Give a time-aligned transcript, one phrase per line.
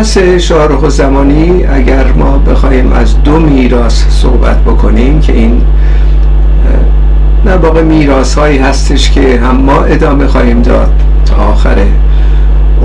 [0.00, 5.62] بحث شارخ زمانی اگر ما بخوایم از دو میراث صحبت بکنیم که این
[7.44, 10.92] در واقع میراث هایی هستش که هم ما ادامه خواهیم داد
[11.26, 11.76] تا آخر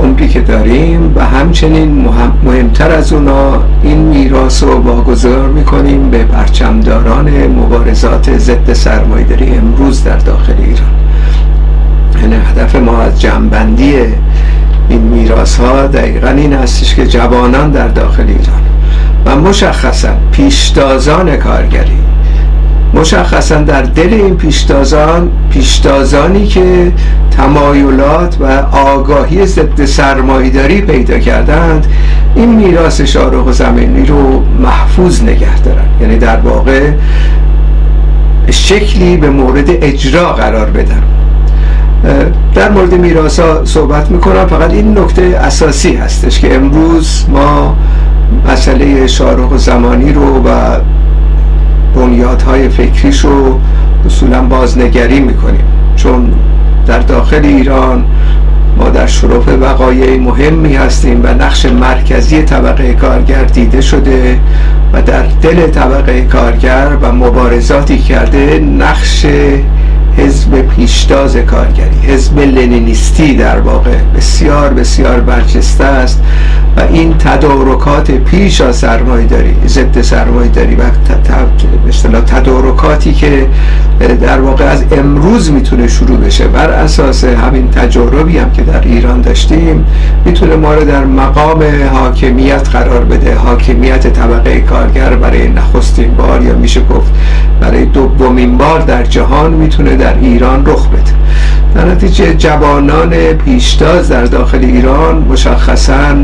[0.04, 2.08] عمری که داریم و همچنین
[2.44, 3.52] مهمتر از اونا
[3.84, 10.96] این میراث رو واگذار می‌کنیم به پرچمداران مبارزات ضد سرمایه‌داری امروز در داخل ایران.
[12.22, 13.96] یعنی هدف ما از جنبندی
[14.90, 18.62] این میراث ها دقیقا این هستش که جوانان در داخل ایران.
[19.26, 21.98] و مشخصا پیشتازان کارگری.
[22.94, 26.92] مشخصا در دل این پیشتازان پیشتازانی که
[27.38, 31.88] تمایلات و آگاهی ضد سرمایداری پیدا کردند
[32.36, 35.86] این میراث شارخ و زمینی رو محفوظ نگه دارن.
[36.02, 36.92] یعنی در واقع
[38.52, 41.04] شکلی به مورد اجرا قرار بدن.
[42.56, 44.46] در مورد میراث ها صحبت می‌کنم.
[44.48, 47.76] فقط این نکته اساسی هستش که امروز ما
[48.48, 50.50] مسئله شارخ و زمانی رو و
[51.96, 53.60] بنیادهای فکریش رو
[54.06, 55.64] اصولا بازنگری می‌کنیم.
[55.96, 56.34] چون
[56.88, 58.06] در داخل ایران
[58.78, 64.40] ما در شرف وقایع مهمی هستیم و نقش مرکزی طبقه کارگر دیده شده
[64.94, 69.26] و در دل طبقه کارگر و مبارزاتی کرده نقش
[70.18, 76.24] حزب پیشتاز کارگری حزب لنینیستی در واقع بسیار بسیار برجسته است
[76.78, 80.82] و این تدارکات پیش از سرمایه داری ضد سرمایه داری و
[81.90, 83.48] اصطلاح تدارکاتی که
[84.22, 86.48] در واقع از امروز می‌تونه شروع بشه.
[86.48, 89.86] بر اساس همین تجربی هم که در ایران داشتیم
[90.26, 93.36] می‌تونه ما رو در مقام حاکمیت قرار بده.
[93.36, 97.12] حاکمیت طبقه کارگر برای نخستین بار یا میشه گفت
[97.62, 101.12] برای دومین بار در جهان می‌تونه در ایران رخ بده.
[101.76, 103.10] در نتیجه جوانان
[103.46, 106.16] پیشتاز در داخل ایران مشخصا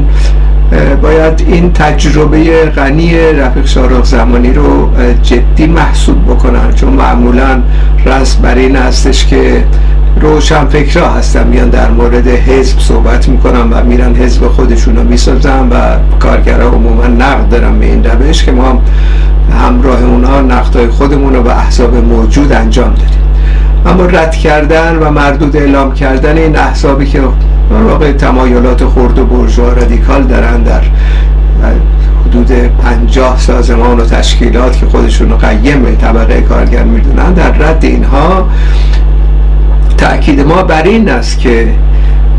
[1.01, 4.89] باید این تجربه غنی رفیق شارخ زمانی رو
[5.23, 6.73] جدی محسوب بکنن.
[6.73, 7.61] چون معمولا
[8.06, 9.63] رسم بر این هستش که
[10.22, 11.47] روشن فکرها هستن.
[11.47, 15.75] میان در مورد حزب صحبت می‌کنن و میرن حزب خودشون رو می‌سازن و
[16.19, 18.81] کارگرها عموما نقد دارن به این روش که ما
[19.59, 23.31] همراه اونها نقدهای خودمون رو به احزاب موجود انجام دادیم.
[23.86, 27.22] اما رد کردن و مردود اعلام کردن این احزابی که
[27.72, 30.81] واقع تمایلات خرد و برجوها رادیکال دارن در
[32.25, 32.52] حدود
[32.84, 38.47] پنجاه سازمان و تشکیلات که خودشون رو قیم طبقه کارگر می‌دونن در رد اینها
[39.98, 41.68] تأکید ما بر این است که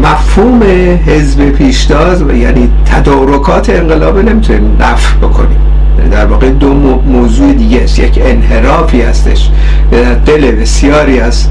[0.00, 0.62] مفهوم
[1.06, 5.71] حزب پیشتاز و یعنی تدارکات انقلاب نمی‌تونیم نفع بکنیم.
[6.08, 6.74] در واقع دو
[7.06, 7.98] موضوع دیگه است.
[7.98, 9.50] یک انحرافی هستش
[9.90, 11.46] در دل بسیاری از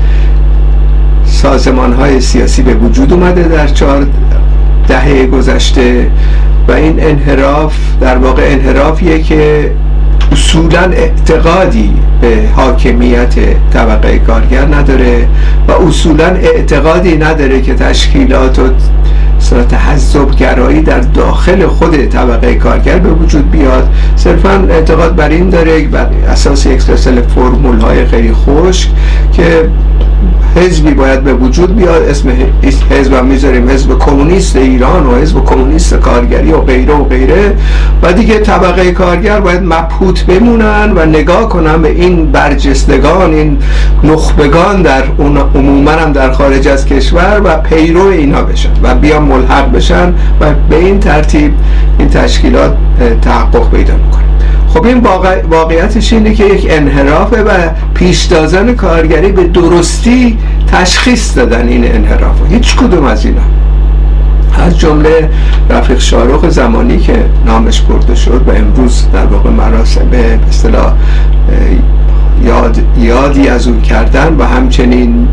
[1.26, 4.06] سازمان های سیاسی به وجود اومده در چهار
[4.88, 6.08] دهه گذشته
[6.68, 9.72] و این انحراف در واقع انحرافیه که
[10.32, 13.36] اصولا اعتقادی به حاکمیت
[13.74, 15.28] طبقه کارگر نداره
[15.68, 18.64] و اصولا اعتقادی نداره که تشکیلات و
[19.70, 23.90] تحذب گرایی در داخل خود طبقه کارگر به وجود بیاد.
[24.16, 28.88] صرفا اعتقاد بر این داره بر اساس یک سلسله فرمول های خیلی خوش
[29.34, 29.70] که
[30.56, 32.30] حزبی باید به وجود بیاد اسم
[32.90, 37.56] حزب هم می‌ذاریم حزب کمونیست ایران و حزب کمونیست کارگری و غیره و غیره.
[38.04, 43.58] و دیگه طبقه کارگر باید مبهوت بمونن و نگاه کنن به این برجستگان این
[44.04, 49.24] نخبگان در اون عموما هم در خارج از کشور و پیرو اینا بشن و بیان
[49.24, 51.54] ملحق بشن و به این ترتیب
[52.00, 52.78] این تشکیلات
[53.22, 54.31] تحقق پیدا می‌کنه
[54.74, 55.00] خب این
[55.50, 57.50] واقعیتش اینه که یک انحرافه و
[57.94, 60.38] پیشتازان کارگری به درستی
[60.68, 63.42] تشخیص دادن این انحراف هیچ کدوم از اینا.
[64.60, 65.30] از جمله
[65.70, 70.94] رفیق شارخ زمانی که نامش برده شد و امروز در واقع مراسم به اصطلاح
[72.46, 75.28] یاد یادی از اون کردن و همچنین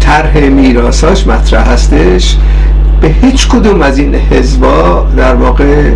[0.00, 2.36] طرح میراساش مطرح هستش.
[3.02, 5.90] به هیچ کدوم از این حزبا در واقع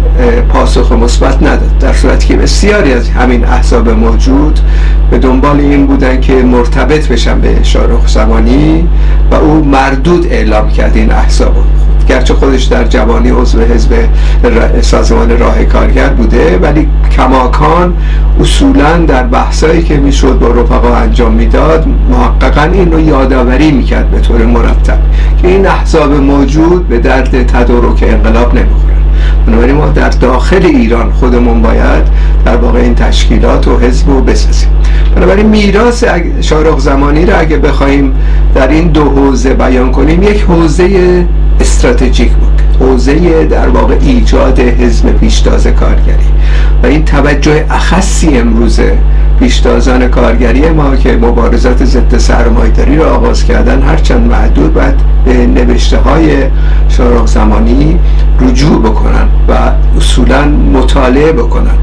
[0.49, 1.79] پاسخ مثبت نداد.
[1.81, 4.61] در صورتی که بسیاری از همین احزاب موجود
[5.11, 8.89] به دنبال این بودن که مرتبط بشن به شارخ زمانی
[9.31, 11.55] و او مردود اعلام کرد این احزاب
[12.09, 13.93] گرچه خودش در جوانی عضو حزب
[14.81, 17.95] سازمان راه کارگر بوده ولی کماکان
[18.41, 24.21] اصولا در بحثایی که می‌شد با رفقا انجام می‌داد محققا این رو یادآوری می‌کرد به
[24.21, 24.99] طور مرتب
[25.43, 28.97] که این احزاب موجود به درد تدارک انقلاب نمی‌خورن.
[29.47, 32.05] بنابراین ما در داخل ایران خودمون باید
[32.45, 34.69] در واقع این تشکیلات و حزب رو بسازیم.
[35.15, 36.05] بنابراین میراث
[36.41, 38.15] شارخ زمانی رو اگه بخوایم
[38.55, 41.27] در این دو حوزه بیان کنیم یک حوزه
[41.61, 46.27] استراتژیک بود حوزه در واقع ایجاد حزب پیشتاز کارگری.
[46.83, 48.99] و این توجه اخصی امروزه
[49.39, 54.95] پیشتازان کارگری ما که مبارزات ضد سرمایداری را آغاز کردن هرچند معدود باید
[55.25, 56.43] به نوشته های
[56.89, 57.99] شارق زمانی
[58.41, 59.53] رجوع بکنن و
[59.97, 61.75] اصولا مطالعه بکنن.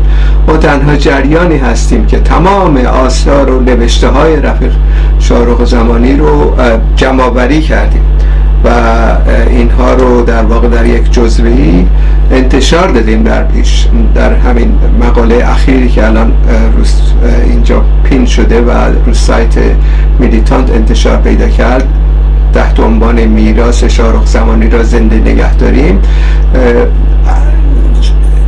[0.48, 4.72] ما تنها جریانی هستیم که تمام آثار و نوشته های رفیق
[5.20, 6.56] شارق زمانی رو
[6.96, 8.02] جمعآوری کردیم.
[8.64, 8.70] و
[9.50, 11.88] اینها رو در واقع در یک جزوهی
[12.32, 16.34] انتشار دادیم در پیش در همین مقاله اخیری که الان
[17.50, 18.72] اینجا پین شده و
[19.06, 19.54] رو سایت
[20.20, 21.88] میلیتانت انتشار پیدا کرد.
[22.54, 26.00] تحت عنوان میراث شارخ زمانی را زنده نگه داریم.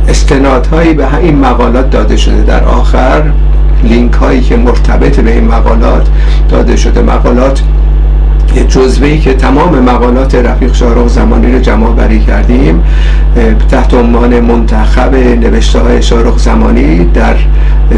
[0.08, 2.42] استنادهایی به این مقالات داده شده.
[2.42, 3.22] در آخر
[3.84, 6.06] لینک هایی که مرتبط به این مقالات
[6.48, 7.02] داده شده.
[7.02, 7.62] مقالات
[8.64, 12.84] جزوهی که تمام مقالات رفیق شارق زمانی رو جمع بری کردیم
[13.70, 17.36] تحت عنوان منتخب نوشته های شارق زمانی در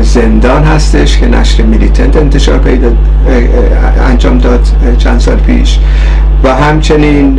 [0.03, 2.89] زندان هستش که نشر میلیتنت انتشار پیدا
[4.09, 4.67] انجام داد
[4.99, 5.79] چند سال پیش.
[6.45, 7.39] و همچنین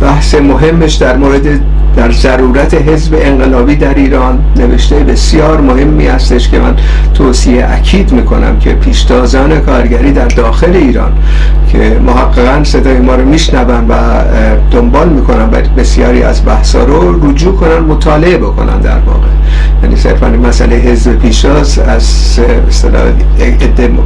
[0.00, 1.60] بحث مهمش در مورد
[1.96, 6.74] در ضرورت حزب انقلابی در ایران نوشته بسیار مهمی هستش که من
[7.14, 11.12] توصیه اکید می‌کنم که پیشتازان کارگری در داخل ایران
[11.72, 13.94] که محققا صدای ما رو میشنون و
[14.70, 19.28] دنبال می‌کنن بسیاری از بحثا رو رجوع کنن مطالعه بکنن در واقع.
[19.82, 22.38] یعنی صرفا مسئله حزب پیشتاز از
[22.68, 23.02] اصطلاح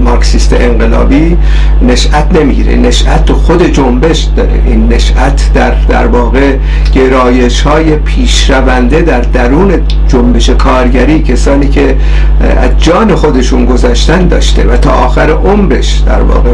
[0.00, 1.36] مارکسیست انقلابی
[1.82, 2.76] نشأت نمی‌گیره.
[2.76, 4.62] نشأت تو خود جنبش داره.
[4.66, 6.56] این نشأت در در واقع
[6.92, 9.72] گرایش های پیشرونده در درون
[10.08, 11.96] جنبش کارگری کسانی که
[12.40, 16.50] از جان خودشون گذشتن داشته و تا آخر عمرش در واقع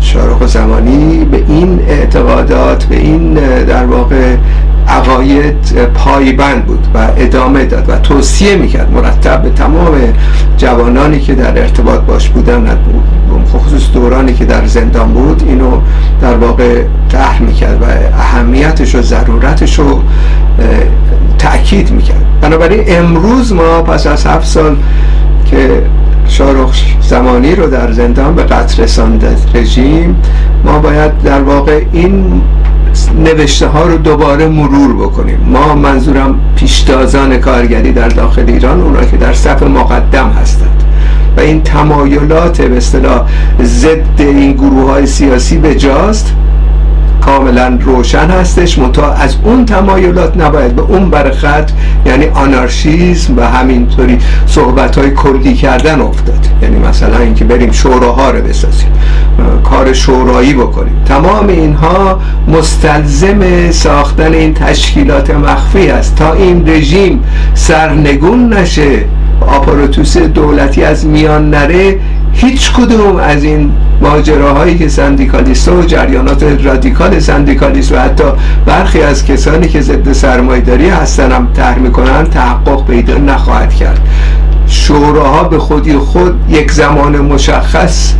[0.00, 4.36] شارخ زمانی به این اعتقادات به این در واقع
[4.88, 9.92] عقاید پایبند بود و ادامه داد و توصیه می‌کرد مرتب به تمام
[10.56, 12.78] جوانانی که در ارتباط باش بودن
[13.52, 15.80] خصوص دورانی که در زندان بود اینو
[16.20, 17.84] در واقع طرح می‌کرد و
[18.18, 20.02] اهمیتش و ضرورتش رو
[21.38, 22.24] تأکید می‌کرد.
[22.40, 24.76] بنابراین امروز ما پس از هفت سال
[25.50, 25.82] که
[26.28, 30.16] شارخ زمانی رو در زندان به قتل رسانده رژیم
[30.64, 32.40] ما باید در واقع این
[33.12, 35.38] نوشته ها رو دوباره مرور بکنیم.
[35.52, 40.82] ما منظورم پیشتازان کارگری در داخل ایران اونا که در صف مقدم هستند.
[41.36, 43.26] و این تمایلات به اصطلاح
[43.62, 46.32] ضد این گروه های سیاسی به جاست.
[47.20, 48.78] کاملا روشن هستش.
[48.78, 51.70] منتها از اون تمایلات نباید به اون برخط
[52.06, 56.46] یعنی آنارشیزم و همینطوری صحبت های کلی کردن افتاد.
[56.62, 58.88] یعنی مثلا اینکه بریم شوراها رو بسازیم.
[59.64, 60.94] کار شورایی بکنیم.
[61.06, 66.16] تمام اینها مستلزم ساختن این تشکیلات مخفی است.
[66.16, 67.24] تا این رژیم
[67.54, 69.04] سرنگون نشه
[69.40, 71.98] آپاراتوس دولتی از میان نره
[72.32, 78.24] هیچ کدوم از این ماجراهایی که سندیکالیست و جریانات رادیکال سندیکالیست و حتی
[78.66, 84.00] برخی از کسانی که ضد سرمایداری هستن هم طرح می‌کنن تحقق پیدا نخواهد کرد.
[84.66, 88.12] شوراها به خودی خود یک زمان مشخص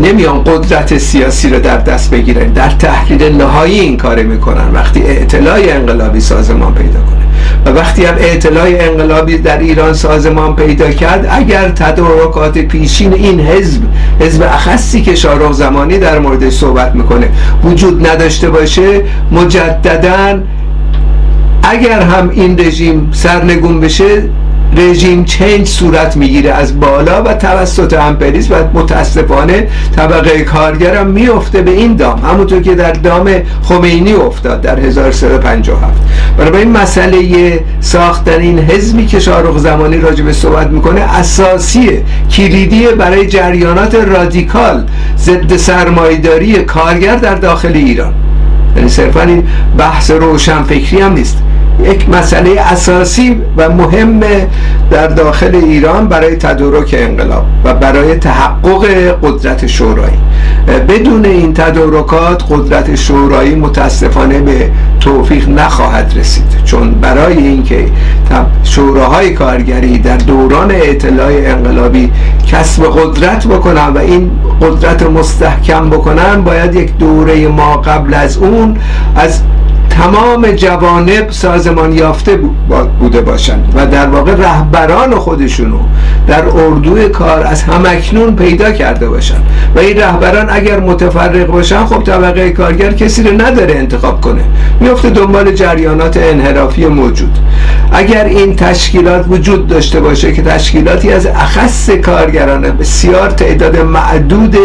[0.00, 2.52] نمیان قدرت سیاسی رو در دست بگیرن.
[2.52, 4.72] در تحلیل نهایی این کار می‌کنن.
[4.74, 7.22] وقتی اعتلاع انقلابی سازمان پیدا کنه.
[7.66, 13.82] و وقتی هم اعتلاع انقلابی در ایران سازمان پیدا کرد اگر تدارکات پیشین این حزب
[14.20, 17.28] حزب اخصی که شارخ زمانی در موردش صحبت می‌کنه
[17.64, 19.00] وجود نداشته باشه
[19.32, 20.40] مجددا
[21.62, 24.22] اگر هم این رژیم سرنگون بشه
[24.76, 26.50] رژیم چنج صورت می‌گیره.
[26.50, 32.74] از بالا و توسط امپریس و متاسفانه طبقه کارگرم میفته به این دام همونطور که
[32.74, 33.30] در دام
[33.62, 36.02] خمینی افتاد در 1357
[36.38, 43.94] این مسئله ساختن این حزبی که شارخ زمانی راجع صحبت می‌کنه اساسیه کلیدیه برای جریانات
[43.94, 44.84] رادیکال
[45.18, 48.14] ضد سرمایداری کارگر در داخل ایران.
[48.76, 49.46] یعنی صرفا این
[49.78, 51.38] بحث روشن فکری هم نیست.
[51.84, 54.20] یک مسئله اساسی و مهم
[54.90, 58.84] در داخل ایران برای تدارک انقلاب و برای تحقق
[59.22, 60.18] قدرت شورایی.
[60.88, 64.70] بدون این تدارکات قدرت شورایی متاسفانه به
[65.00, 66.44] توفیق نخواهد رسید.
[66.64, 67.86] چون برای اینکه
[68.64, 72.12] شوراهای کارگری در دوران اطلاع انقلابی
[72.46, 78.76] کسب قدرت بکنن و این قدرت مستحکم بکنن باید یک دوره ما قبل از اون
[79.16, 79.40] از
[79.92, 82.38] تمام جوانب سازمان یافته
[83.00, 85.78] بوده باشند و در واقع رهبران خودشونو
[86.26, 89.40] در اردوی کار از همکنون پیدا کرده باشن
[89.74, 94.42] و این رهبران اگر متفرق باشن خب طبقه کارگر کسی رو نداره انتخاب کنه.
[94.80, 97.38] میفته دنبال جریانات انحرافی موجود.
[97.92, 104.56] اگر این تشکیلات وجود داشته باشه که تشکیلاتی از اخص کارگران بسیار تعداد معدود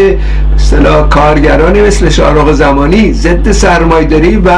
[1.09, 4.49] کارگرانی مثل شارق زمانی ضد سرمایداری و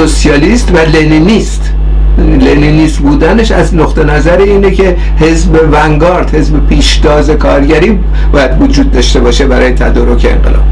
[0.00, 1.72] سوسیالیست و لنینیست.
[2.18, 7.98] لنینیست بودنش از نقطه نظر اینه که حزب ونگارد حزب پیشتاز کارگری
[8.32, 10.62] باید وجود داشته باشه برای تدارک انقلاب.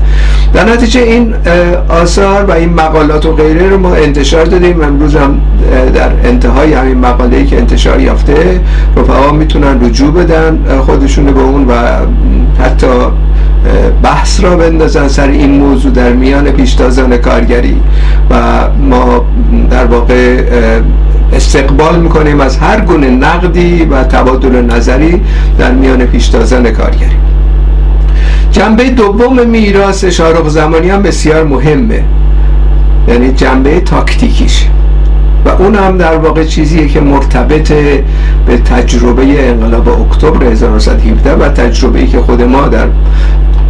[0.54, 1.34] در نتیجه این
[1.88, 4.82] آثار و این مقالات و غیره رو ما انتشار دادیم.
[4.82, 5.40] امروز هم
[5.94, 8.60] در انتهای همین مقاله که انتشار یافته
[8.96, 11.72] رفقا می‌تونن رجوع بدن خودشون به اون و
[12.64, 12.86] حتی
[14.02, 17.76] بحث را بندازن سر این موضوع در میان پیشتازان کارگری.
[18.30, 18.34] و
[18.78, 19.24] ما
[19.70, 20.42] در واقع
[21.32, 25.20] استقبال می‌کنیم از هر گونه نقدی و تبادل نظری
[25.58, 27.16] در میان پیشتازان کارگری.
[28.52, 32.04] جنبه دوم میراث شارق زمانی هم بسیار مهمه.
[33.08, 34.66] یعنی جنبه تاکتیکیش.
[35.44, 37.72] و اون هم در واقع چیزیه که مرتبط
[38.46, 42.86] به تجربه انقلاب اکتبر 1917 و تجربه‌ای که خود ما در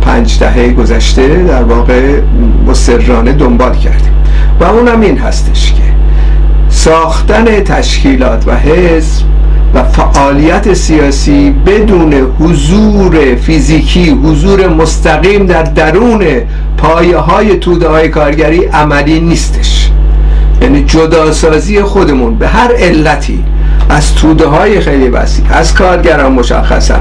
[0.00, 2.20] پنج دهه گذشته در واقع
[2.66, 4.12] مسررانه دنبال کردیم.
[4.60, 5.87] و اونم این هستش که
[6.78, 9.24] ساختن تشکیلات و حزب
[9.74, 16.24] و فعالیت سیاسی بدون حضور فیزیکی حضور مستقیم در درون
[16.76, 19.90] پایه های توده های کارگری عملی نیستش.
[20.62, 23.44] یعنی جداسازی خودمون به هر علتی
[23.90, 27.00] از توده های خیلی وسیع از کارگران مشخصا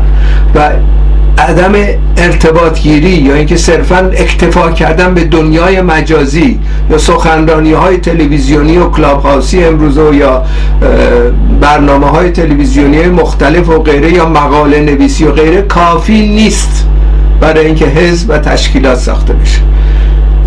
[0.55, 0.69] و
[1.37, 1.71] عدم
[2.17, 6.59] ارتباط گیری یا اینکه صرفا اکتفا کردن به دنیای مجازی
[6.91, 10.43] یا سخنرانی های تلویزیونی و کلاب هاوسی امروزه یا
[11.61, 16.87] برنامه های تلویزیونی مختلف و غیره یا مقاله نویسی و غیره کافی نیست
[17.41, 19.59] برای اینکه حزب و تشکیلات ساخته بشه.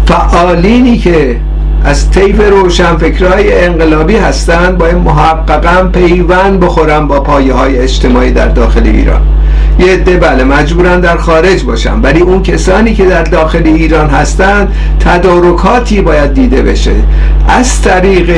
[0.07, 1.37] فعالینی که
[1.85, 8.87] از طیف روشنفکرهای انقلابی هستند باید محققا پیوند بخورن با پایه های اجتماعی در داخل
[8.87, 9.21] ایران.
[9.79, 14.75] یه عده بله مجبورن در خارج باشن ولی اون کسانی که در داخل ایران هستند
[15.01, 16.95] تدارکاتی باید دیده بشه.
[17.49, 18.31] از طریق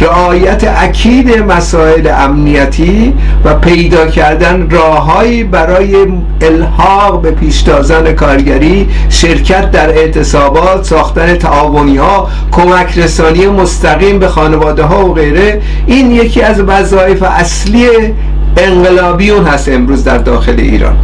[0.00, 5.96] رعایت اکید مسائل امنیتی و پیدا کردن راههایی برای
[6.40, 14.82] الحاق به پیشتازان کارگری شرکت در اعتصابات ساختن تعاونی ها کمک رسانی مستقیم به خانواده
[14.82, 17.86] ها و غیره این یکی از وظایف اصلی
[18.56, 20.96] انقلابیون هست امروز در داخل ایران.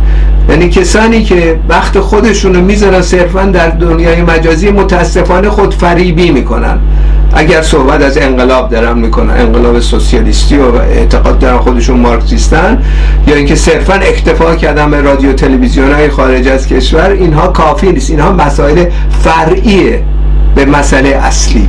[0.49, 6.79] یعنی کسانی که وقت خودشون رو می‌ذارن صرفا در دنیای مجازی متاسفانه خود فریبی می‌کنن.
[7.33, 12.83] اگر صحبت از انقلاب دارن می‌کنن انقلاب سوسیالیستی و اعتقاد دارن خودشون مارکسیستن
[13.27, 18.11] یا اینکه صرفا اکتفا کردن به رادیو تلویزیون های خارج از کشور اینها کافی نیست.
[18.11, 18.85] اینها مسائل
[19.23, 20.03] فرعیه
[20.55, 21.69] به مسئله اصلی.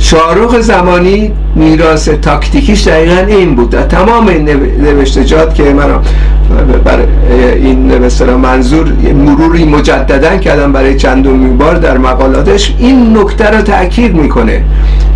[0.00, 3.70] شارخ زمانی میراث تاکتیکیش دقیقا این بود.
[3.70, 4.48] در تمام این
[4.82, 5.88] نوشتجات که من
[6.84, 6.98] بر
[7.54, 14.14] این مثلا منظور مروری مجددا کردم برای چندمین بار در مقالاتش این نکته رو تاکید
[14.14, 14.64] می‌کنه.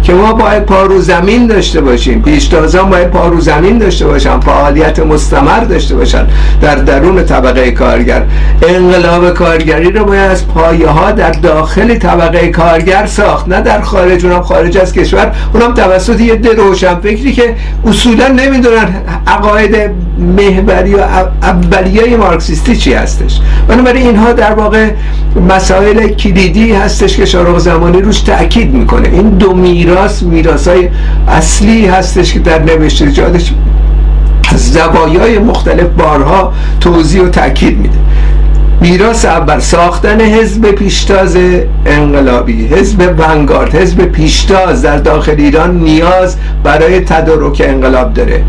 [0.04, 2.23] که ما باید پارو زمین داشته باشیم.
[2.23, 6.26] پیشتازان باید پارو زمین داشته باشن فعالیت مستمر داشته باشن
[6.61, 8.23] در درون طبقه کارگر.
[8.68, 14.26] انقلاب کارگری رو باید از پایه ها در داخل طبقه کارگر ساخت نه در خارج.
[14.26, 15.32] اونم خارج از کشور.
[15.54, 17.54] اونم توسط یه ده روشن فکری که
[17.87, 18.88] اصولا نمی‌دونن
[19.26, 21.00] عقاید محوری و
[21.42, 23.40] اولیه مارکسیستی چی هستش.
[23.68, 24.90] بنابراین اینها در واقع
[25.49, 29.08] مسائل کلیدی هستش که شارق زمانی روش تاکید می‌کنه.
[29.08, 29.54] این دو
[29.94, 30.88] میراث میراث های
[31.28, 33.52] اصلی هستش که در نوشتجاتش
[34.54, 37.98] از زوایای مختلف بارها توضیح و تاکید میده.
[38.81, 41.37] میراث اول ساختن حزب پیشتاز
[41.87, 48.43] انقلابی حزب ونگارد حزب پیشتاز در داخل ایران نیاز برای تدارک انقلاب داره.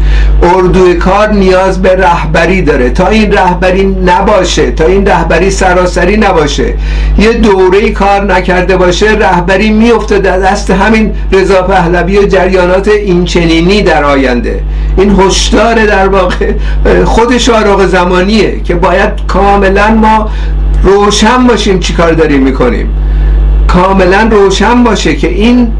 [0.44, 2.90] اردوی کار نیاز به رهبری داره.
[2.90, 6.74] تا این رهبری نباشه تا این رهبری سراسری نباشه
[7.18, 13.82] یه دوره کار نکرده باشه رهبری میفته در دست همین رضا پهلوی و جریانات اینچنینی
[13.82, 14.60] در آینده.
[14.98, 16.52] این هشدار در واقع
[17.06, 20.25] خود شارق زمانیه که باید کاملا ما
[20.84, 22.90] روشن باشیم چی کار داریم می‌کنیم.
[23.68, 25.72] کاملا روشن باشه که این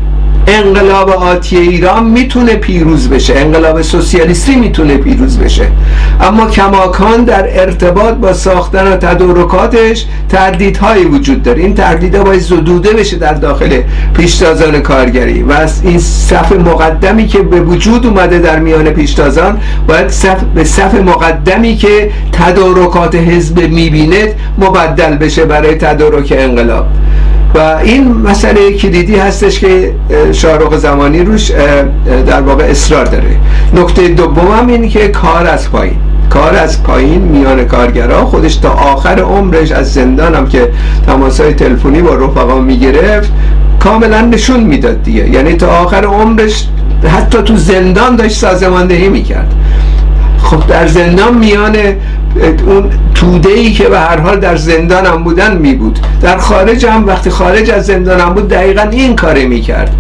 [0.48, 3.34] انقلاب آتی ایران می‌تونه پیروز بشه.
[3.38, 5.68] انقلاب سوسیالیستی می‌تونه پیروز بشه.
[6.22, 11.62] اما کماکان در ارتباط با ساختن و تدارکاتش تردیدهایی وجود داره.
[11.62, 13.82] این تردیدها باید زدوده بشه در داخل
[14.14, 15.44] پیشتازان کارگری.
[15.44, 20.96] و این صف مقدمی که به وجود اومده در میان پیشتازان باید صف به صف
[20.96, 26.86] مقدمی که تدارکات حزب می‌بینه مبدل بشه برای تدارک انقلاب.
[27.56, 29.94] و این مسئله کلیدی هستش که
[30.32, 31.52] شارق زمانی روش
[32.28, 33.38] در واقع اصرار داره.
[33.74, 35.96] نکته دوم هم اینه که کار از پایین.
[36.30, 38.26] کار از پایین میان کارگرا.
[38.26, 40.70] خودش تا آخر عمرش از زندان هم که
[41.08, 43.32] تماسای تلفنی با رفقا می‌گرفت
[43.80, 45.30] کاملا نشون می‌داد دیگه.
[45.30, 46.68] یعنی تا آخر عمرش
[47.18, 49.54] حتی تو زندان داشت سازماندهی می‌کرد.
[50.46, 51.76] خب در زندان میان
[52.68, 56.86] اون توده ای که به هر حال در زندان هم بودن می بود در خارج
[56.86, 59.96] هم وقتی خارج از زندان هم بود دقیقا این کاره می کرد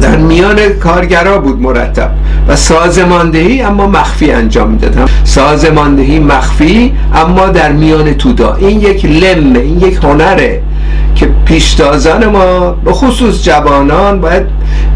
[0.00, 2.10] در میان کارگرا بود مرتب
[2.48, 9.58] و سازماندهی اما مخفی انجام می‌داد سازماندهی مخفی اما در میان تودا این یک لمه
[9.58, 10.62] این یک هنره.
[11.16, 14.42] که پیشتازان ما به خصوص جوانان باید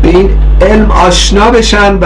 [0.03, 2.05] به این علم آشنا بشن و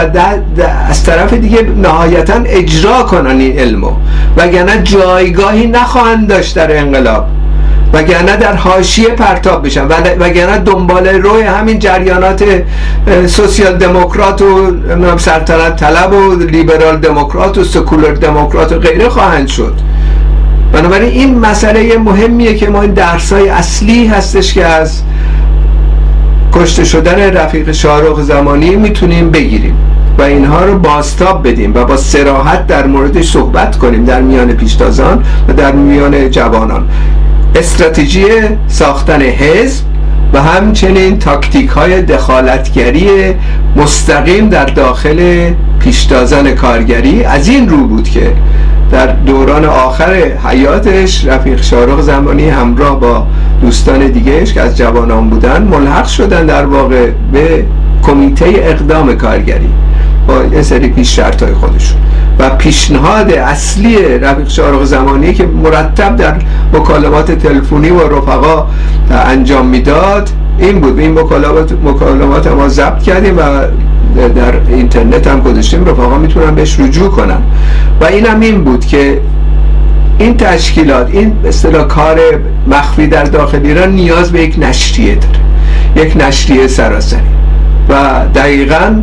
[0.89, 3.91] از طرف دیگه نهایتا اجرا کنن این علمو.
[4.37, 7.27] وگرنه جایگاهی نخواهند داشت در انقلاب.
[7.93, 9.87] وگرنه در حاشیه پرتاب بشن.
[10.19, 12.43] وگرنه دنبال روی همین جریانات
[13.27, 14.71] سوسیال دموکرات و
[15.17, 19.73] سلطنت طلب و لیبرال دموکرات و سکولر دموکرات و غیره خواهند شد.
[20.71, 25.01] بنابراین این مسئله مهمیه که ما این درسای اصلی هستش که از
[26.53, 29.75] کشته شدن رفیق شارخ زمانی می‌تونیم بگیریم
[30.17, 35.23] و اینها رو باستاب بدیم و با سراحت در موردش صحبت کنیم در میان پیشتازان
[35.47, 36.87] و در میان جوانان.
[37.55, 38.25] استراتژی
[38.67, 39.83] ساختن حزب
[40.33, 43.07] و همچنین تاکتیک های دخالتگری
[43.75, 48.33] مستقیم در داخل پیشتازان کارگری از این رو بود که
[48.91, 50.13] در دوران آخر
[50.47, 53.27] حیاتش رفیق شارخ زمانی همراه با
[53.61, 57.65] دوستان دیگهش که از جوانان بودن ملحق شدن در واقع به
[58.03, 59.69] کمیته اقدام کارگری
[60.27, 61.97] با یه سری پیش شرط های خودشون.
[62.39, 66.35] و پیشنهاد اصلی رفیق شارخ زمانی که مرتب در
[66.73, 68.67] مکالمات تلفنی و رفقا
[69.11, 70.99] انجام می‌داد این بود.
[70.99, 73.41] این مکالمات, مکالمات ما ضبط کردیم و
[74.15, 77.41] در اینترنت هم گذاشتیم رفقا می‌تونن بهش رجوع کنن.
[78.01, 79.21] و این هم این بود که
[80.19, 82.19] این تشکیلات این اصطلاح کار
[82.67, 87.19] مخفی در داخل ایران نیاز به یک نشریه داره یک نشریه سراسری.
[87.89, 87.95] و
[88.35, 89.01] دقیقا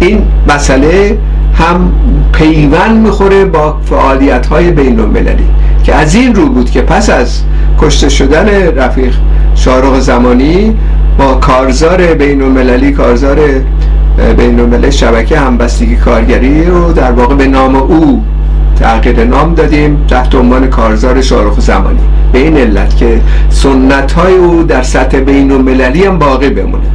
[0.00, 1.18] این مسئله
[1.54, 1.92] هم
[2.32, 5.46] پیوند می‌خوره با فعالیت های بین المللی
[5.84, 7.42] که از این رو بود که پس از
[7.80, 9.14] کشته شدن رفیق
[9.54, 10.76] شارق زمانی
[11.18, 13.38] با کارزار بین المللی کارزار
[14.16, 18.22] بین شبکه همبستگی کارگری رو در واقع به نام او
[18.76, 22.00] تغییر نام دادیم تحت عنوان کارزار شارخ زمانی.
[22.32, 23.20] به این علت که
[23.50, 26.86] سنت های او در سطح بین المللی هم باقی بمونه.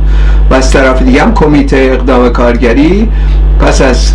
[0.50, 3.10] و از طرف دیگه هم کمیته اقدام کارگری
[3.60, 4.14] پس از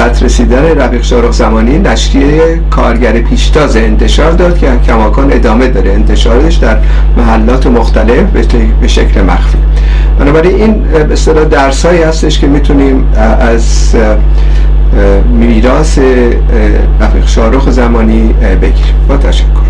[0.00, 5.92] قطر رسیدن رفیق شارخ زمانی نشریه کارگر پیشتاز انتشار داد که کماکان ادامه داره.
[5.92, 6.76] انتشارش در
[7.16, 8.22] محلات مختلف
[8.80, 9.58] به شکل مخفی.
[10.18, 13.04] بنابراین این به اصطلاح درسایی هستش که می‌تونیم
[13.40, 13.96] از
[15.38, 15.98] میراث
[17.00, 18.94] رفیق شارخ زمانی بگیریم.
[19.08, 19.69] با تشکر.